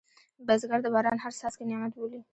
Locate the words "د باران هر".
0.83-1.33